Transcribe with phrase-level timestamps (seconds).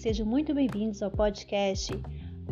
[0.00, 1.92] sejam muito bem-vindos ao podcast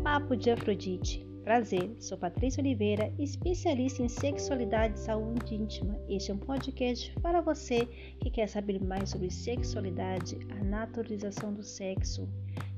[0.03, 1.27] Papo de Afrodite.
[1.43, 5.99] Prazer, sou Patrícia Oliveira, especialista em sexualidade e saúde íntima.
[6.11, 7.87] Este é um podcast para você
[8.21, 12.29] que quer saber mais sobre sexualidade, a naturalização do sexo,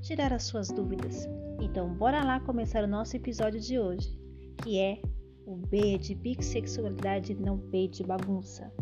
[0.01, 1.29] tirar as suas dúvidas.
[1.61, 4.17] Então, bora lá começar o nosso episódio de hoje,
[4.63, 5.03] que é
[5.47, 8.73] o B de bissexualidade, não B de bagunça.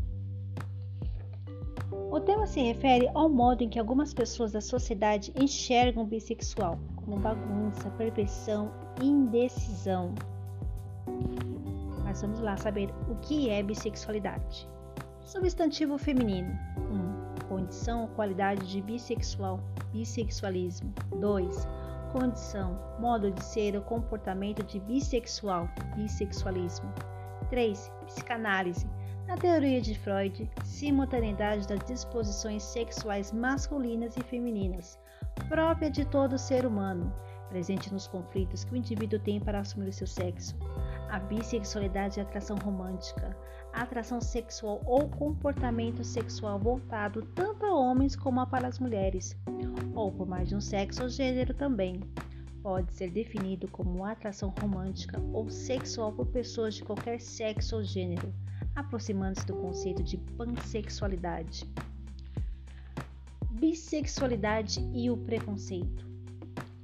[2.10, 6.78] O tema se refere ao modo em que algumas pessoas da sociedade enxergam o bissexual,
[6.96, 8.72] como bagunça, perversão
[9.02, 10.14] indecisão.
[12.02, 14.66] Mas vamos lá saber o que é bissexualidade.
[15.20, 16.58] Substantivo feminino.
[16.78, 16.94] 1.
[16.94, 19.60] Um, condição ou qualidade de bissexual,
[19.92, 20.90] bissexualismo.
[21.20, 21.68] 2.
[22.10, 26.90] Condição, modo de ser ou comportamento de bissexual, bissexualismo.
[27.50, 27.92] 3.
[28.06, 28.86] Psicanálise
[29.28, 34.98] na teoria de Freud, simultaneidade das disposições sexuais masculinas e femininas,
[35.50, 37.12] própria de todo ser humano,
[37.50, 40.56] presente nos conflitos que o indivíduo tem para assumir o seu sexo.
[41.10, 43.36] A bissexualidade é atração romântica,
[43.74, 49.36] atração sexual ou comportamento sexual voltado tanto a homens como a para as mulheres,
[49.94, 52.00] ou por mais de um sexo ou gênero também.
[52.62, 58.32] Pode ser definido como atração romântica ou sexual por pessoas de qualquer sexo ou gênero
[58.78, 61.68] aproximando-se do conceito de pansexualidade.
[63.50, 66.06] Bissexualidade e o preconceito.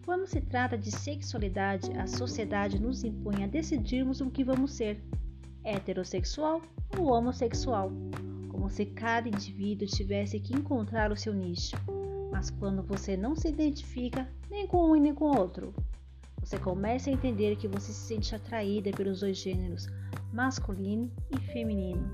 [0.04, 5.00] Quando se trata de sexualidade, a sociedade nos impõe a decidirmos o que vamos ser:
[5.62, 6.60] heterossexual
[6.98, 7.90] ou homossexual,
[8.48, 11.76] como se cada indivíduo tivesse que encontrar o seu nicho.
[12.30, 15.72] Mas quando você não se identifica nem com um nem com outro,
[16.40, 19.86] você começa a entender que você se sente atraída pelos dois gêneros,
[20.34, 22.04] masculino e feminino.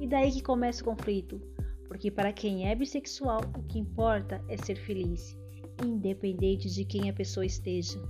[0.00, 1.38] E daí que começa o conflito,
[1.86, 5.36] porque para quem é bissexual, o que importa é ser feliz,
[5.84, 8.00] independente de quem a pessoa esteja.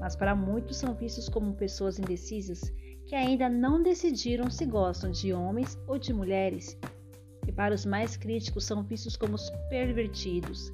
[0.00, 2.72] Mas para muitos são vistos como pessoas indecisas
[3.04, 6.78] que ainda não decidiram se gostam de homens ou de mulheres.
[7.46, 9.36] E para os mais críticos são vistos como
[9.68, 10.72] pervertidos.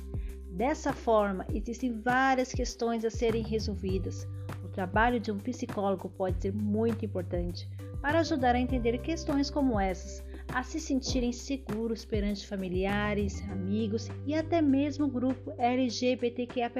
[0.52, 4.24] Dessa forma, existem várias questões a serem resolvidas.
[4.64, 7.68] O trabalho de um psicólogo pode ser muito importante,
[8.00, 10.24] para ajudar a entender questões como essas,
[10.54, 16.70] a se sentirem seguros perante familiares, amigos e até mesmo o grupo LGBTQIA+.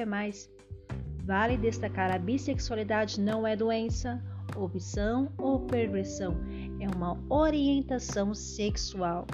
[1.25, 4.23] Vale destacar a bissexualidade não é doença,
[4.57, 6.37] opção ou perversão,
[6.81, 9.27] é uma orientação sexual.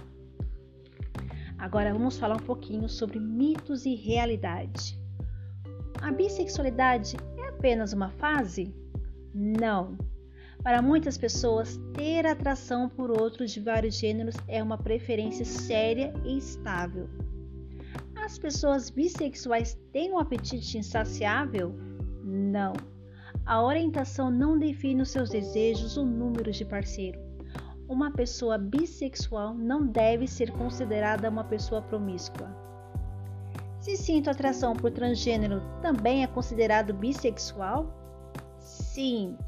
[1.59, 5.01] Agora vamos falar um pouquinho sobre mitos e realidade.
[6.03, 8.75] A bissexualidade é apenas uma fase?
[9.35, 9.97] Não.
[10.67, 16.37] Para muitas pessoas, ter atração por outros de vários gêneros é uma preferência séria e
[16.37, 17.09] estável.
[18.17, 21.73] As pessoas bissexuais têm um apetite insaciável?
[22.25, 22.73] Não.
[23.47, 27.21] A orientação não define os seus desejos ou números de parceiro.
[27.89, 32.51] Uma pessoa bissexual não deve ser considerada uma pessoa promíscua.
[33.79, 37.87] Se sinto atração por transgênero, também é considerado bissexual?
[38.59, 39.39] Sim,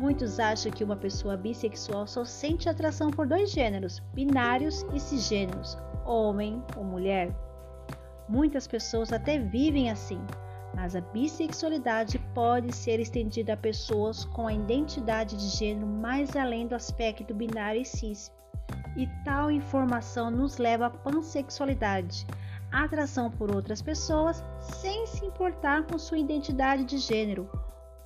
[0.00, 5.76] Muitos acham que uma pessoa bissexual só sente atração por dois gêneros, binários e cisgêneros,
[6.06, 7.30] homem ou mulher.
[8.26, 10.18] Muitas pessoas até vivem assim,
[10.74, 16.66] mas a bissexualidade pode ser estendida a pessoas com a identidade de gênero mais além
[16.66, 18.32] do aspecto binário e cis.
[18.96, 22.26] E tal informação nos leva à pansexualidade,
[22.72, 27.50] atração por outras pessoas sem se importar com sua identidade de gênero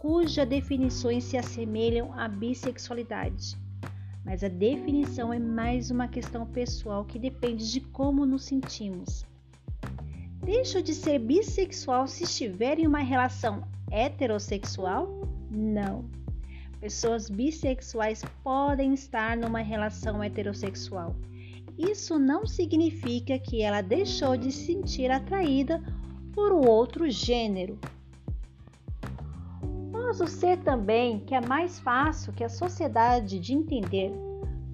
[0.04, 3.56] cujas definições se assemelham à bissexualidade.
[4.22, 9.24] Mas a definição é mais uma questão pessoal que depende de como nos sentimos.
[10.44, 15.08] Deixo de ser bissexual se estiver em uma relação heterossexual?
[15.50, 16.04] Não.
[16.82, 21.16] Pessoas bissexuais podem estar numa relação heterossexual.
[21.78, 25.82] Isso não significa que ela deixou de se sentir atraída
[26.34, 27.78] por um outro gênero
[30.06, 34.12] Posso ser também que é mais fácil que a sociedade de entender,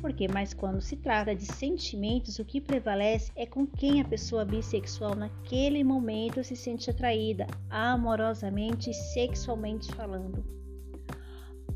[0.01, 4.45] porque mas quando se trata de sentimentos, o que prevalece é com quem a pessoa
[4.45, 10.45] bissexual naquele momento se sente atraída, amorosamente e sexualmente falando.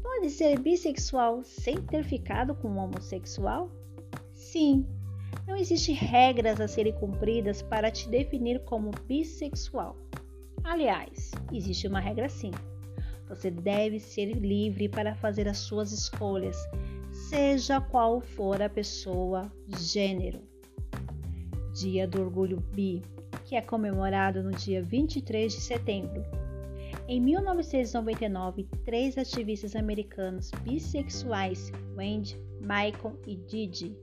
[0.03, 3.71] Pode ser bissexual sem ter ficado com um homossexual?
[4.33, 4.85] Sim,
[5.47, 9.97] não existem regras a serem cumpridas para te definir como bissexual.
[10.65, 12.51] Aliás, existe uma regra sim
[13.29, 16.57] você deve ser livre para fazer as suas escolhas,
[17.11, 20.41] seja qual for a pessoa, gênero.
[21.75, 23.03] Dia do Orgulho Bi,
[23.45, 26.25] que é comemorado no dia 23 de setembro.
[27.07, 33.95] Em 1999, três ativistas americanos bissexuais, Wendy, Michael e Didi,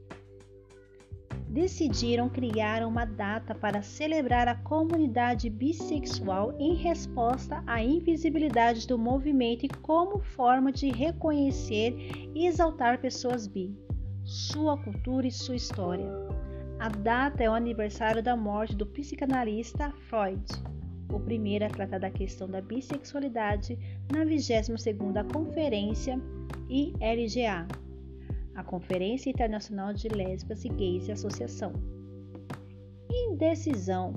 [1.52, 9.66] decidiram criar uma data para celebrar a comunidade bissexual em resposta à invisibilidade do movimento
[9.66, 11.94] e como forma de reconhecer
[12.34, 13.76] e exaltar pessoas bi,
[14.24, 16.10] sua cultura e sua história.
[16.80, 20.42] A data é o aniversário da morte do psicanalista Freud,
[21.12, 23.78] o primeiro a tratar da questão da bissexualidade
[24.10, 26.18] na 22ª Conferência
[26.70, 27.68] ILGA,
[28.56, 31.74] a Conferência Internacional de Lésbicas e Gays e Associação.
[33.10, 34.14] Indecisão.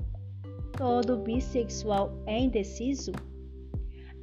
[0.77, 3.11] Todo bissexual é indeciso?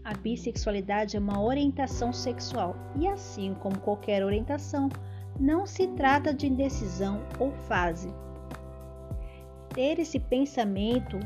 [0.04, 4.88] A bissexualidade é uma orientação sexual e, assim como qualquer orientação,
[5.38, 8.08] não se trata de indecisão ou fase.
[9.74, 11.18] Ter esse pensamento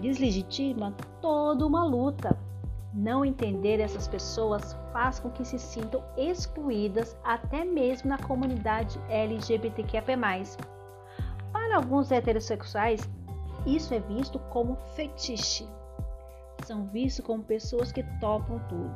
[0.00, 2.36] deslegitima toda uma luta
[2.92, 10.02] não entender essas pessoas faz com que se sintam excluídas até mesmo na comunidade LGBTQIA+.
[11.52, 13.08] Para alguns heterossexuais,
[13.66, 15.66] isso é visto como fetiche.
[16.64, 18.94] São vistos como pessoas que topam tudo.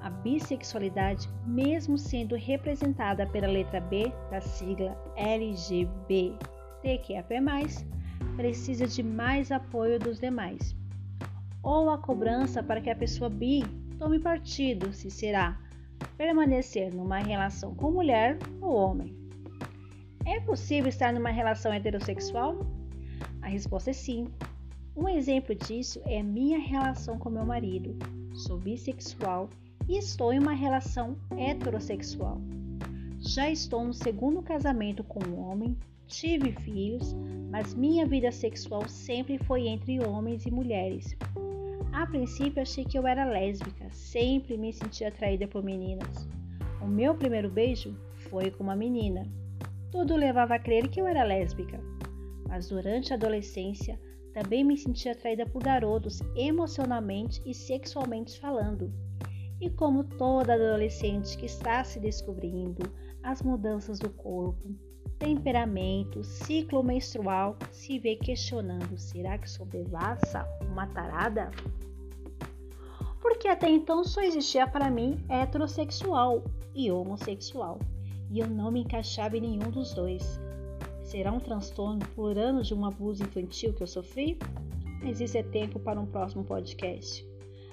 [0.00, 6.36] A bissexualidade, mesmo sendo representada pela letra B da sigla LGBTQIA+,
[8.36, 10.74] precisa de mais apoio dos demais
[11.62, 13.62] ou a cobrança para que a pessoa bi
[14.02, 15.56] tome partido se será
[16.18, 19.16] permanecer numa relação com mulher ou homem.
[20.26, 22.66] É possível estar numa relação heterossexual?
[23.42, 24.26] A resposta é sim.
[24.96, 27.96] Um exemplo disso é minha relação com meu marido.
[28.34, 29.48] Sou bissexual
[29.88, 32.40] e estou em uma relação heterossexual.
[33.20, 35.78] Já estou no segundo casamento com um homem,
[36.08, 37.14] tive filhos,
[37.52, 41.16] mas minha vida sexual sempre foi entre homens e mulheres.
[41.92, 46.26] A princípio achei que eu era lésbica, sempre me senti atraída por meninas.
[46.80, 47.94] O meu primeiro beijo
[48.30, 49.30] foi com uma menina.
[49.90, 51.78] Tudo levava a crer que eu era lésbica.
[52.48, 54.00] Mas durante a adolescência
[54.32, 58.90] também me senti atraída por garotos emocionalmente e sexualmente falando.
[59.60, 62.90] E como toda adolescente que está se descobrindo,
[63.22, 64.74] as mudanças do corpo,
[65.22, 71.50] temperamento, ciclo menstrual, se vê questionando: será que sou devassa, uma tarada?
[73.20, 76.42] Porque até então só existia para mim heterossexual
[76.74, 77.78] e homossexual,
[78.32, 80.40] e eu não me encaixava em nenhum dos dois.
[81.04, 84.38] Será um transtorno por anos de um abuso infantil que eu sofri?
[85.02, 87.24] Mas isso é tempo para um próximo podcast.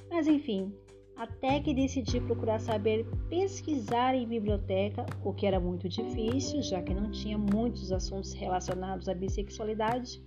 [0.10, 0.72] Mas enfim,
[1.20, 6.94] até que decidi procurar saber pesquisar em biblioteca, o que era muito difícil, já que
[6.94, 10.24] não tinha muitos assuntos relacionados à bissexualidade.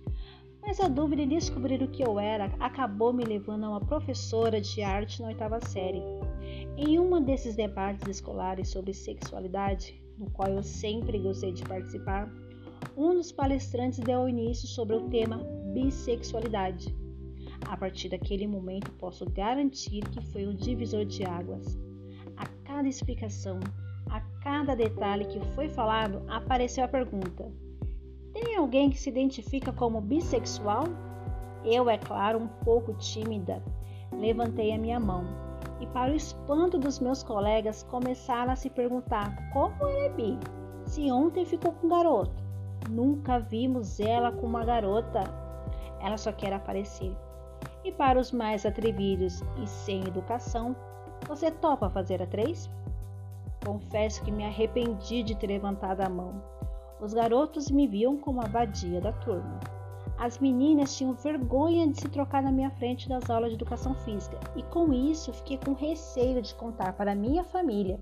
[0.61, 4.61] Mas a dúvida em descobrir o que eu era acabou me levando a uma professora
[4.61, 6.03] de arte na oitava série.
[6.77, 12.31] Em um desses debates escolares sobre sexualidade, no qual eu sempre gostei de participar,
[12.95, 15.37] um dos palestrantes deu início sobre o tema
[15.73, 16.95] bissexualidade.
[17.69, 21.77] A partir daquele momento, posso garantir que foi um divisor de águas.
[22.37, 23.59] A cada explicação,
[24.09, 27.51] a cada detalhe que foi falado, apareceu a pergunta:
[28.33, 30.85] Tem alguém que se identifica como bissexual?
[31.63, 33.63] Eu, é claro, um pouco tímida,
[34.11, 35.23] levantei a minha mão
[35.83, 40.39] e, para o espanto dos meus colegas, começaram a se perguntar como ela é bi.
[40.85, 42.43] Se ontem ficou com um garoto,
[42.89, 45.23] nunca vimos ela com uma garota.
[46.01, 47.15] Ela só quer aparecer.
[47.83, 50.75] E para os mais atrevidos e sem educação,
[51.27, 52.69] você topa fazer a três?
[53.65, 56.41] Confesso que me arrependi de ter levantado a mão.
[57.01, 59.59] Os garotos me viam como a vadia da turma.
[60.17, 64.39] As meninas tinham vergonha de se trocar na minha frente das aulas de educação física
[64.55, 67.99] e com isso fiquei com receio de contar para minha família.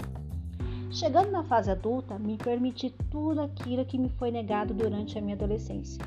[0.91, 5.35] Chegando na fase adulta, me permiti tudo aquilo que me foi negado durante a minha
[5.35, 6.03] adolescência.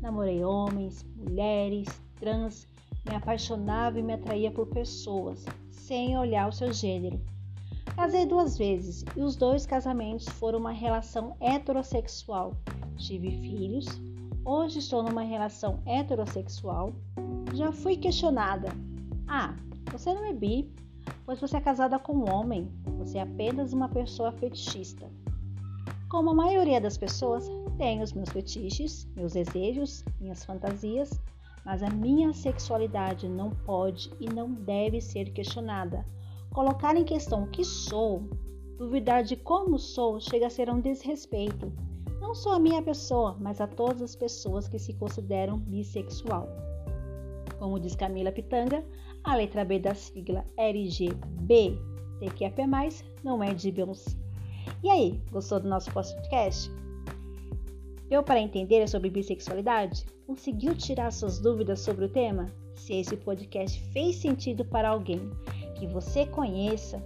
[0.00, 1.88] Namorei homens, mulheres,
[2.20, 2.66] trans
[3.08, 7.20] me apaixonava e me atraía por pessoas, sem olhar o seu gênero.
[7.96, 12.54] Casei duas vezes e os dois casamentos foram uma relação heterossexual.
[12.96, 13.86] Tive filhos,
[14.44, 16.92] hoje estou numa relação heterossexual.
[17.54, 18.68] Já fui questionada:
[19.26, 19.56] Ah,
[19.90, 20.70] você não é bi,
[21.24, 25.10] pois você é casada com um homem, você é apenas uma pessoa fetichista.
[26.08, 31.20] Como a maioria das pessoas, tenho os meus fetiches, meus desejos, minhas fantasias
[31.68, 36.02] mas a minha sexualidade não pode e não deve ser questionada.
[36.50, 38.22] Colocar em questão o que sou,
[38.78, 41.70] duvidar de como sou, chega a ser um desrespeito.
[42.22, 46.48] não só a minha pessoa, mas a todas as pessoas que se consideram bissexual.
[47.58, 48.82] Como diz Camila Pitanga,
[49.22, 51.80] a letra B da sigla LGBTQIA+,
[53.22, 54.16] não é de Beyoncé.
[54.82, 56.70] E aí, gostou do nosso podcast?
[58.08, 60.06] Deu para entender sobre bissexualidade?
[60.26, 62.46] Conseguiu tirar suas dúvidas sobre o tema?
[62.74, 65.30] Se esse podcast fez sentido para alguém
[65.74, 67.02] que você conheça,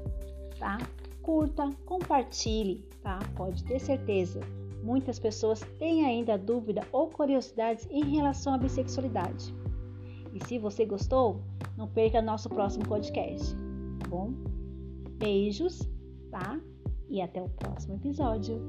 [0.59, 0.78] tá?
[1.21, 3.18] Curta, compartilhe, tá?
[3.37, 4.40] Pode ter certeza.
[4.82, 9.54] Muitas pessoas têm ainda dúvida ou curiosidades em relação à bissexualidade.
[10.32, 11.40] E se você gostou,
[11.76, 13.54] não perca nosso próximo podcast,
[14.00, 14.32] tá bom?
[15.18, 15.88] Beijos,
[16.30, 16.61] tá?
[17.09, 18.61] E até o próximo episódio.